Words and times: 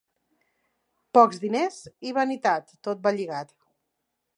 Pocs 1.19 1.41
diners 1.45 1.79
i 2.13 2.17
vanitat, 2.19 2.77
tot 2.89 3.09
va 3.09 3.17
lligat. 3.23 3.59